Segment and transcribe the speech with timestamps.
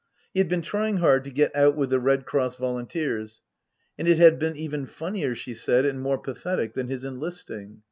[0.33, 3.43] He had been trying hard to get out with the Red Cross volunteers,
[3.99, 7.79] and it had been even funnier, she said, and more pathetic, than his enlist ing.